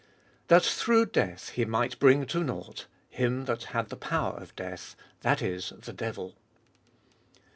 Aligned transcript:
That 0.47 0.63
through 0.63 1.05
death 1.11 1.49
He 1.49 1.63
might 1.63 1.99
bring 1.99 2.25
to 2.25 2.43
nought 2.43 2.87
him 3.11 3.45
that 3.45 3.65
had 3.65 3.89
the 3.89 3.95
power 3.95 4.33
of 4.35 4.55
death, 4.55 4.95
that 5.21 5.43
is, 5.43 5.73
the 5.79 5.93
devil. 5.93 6.33